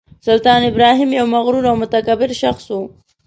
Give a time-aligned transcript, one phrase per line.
[0.27, 2.79] سلطان ابراهیم یو مغرور او متکبر شخص و.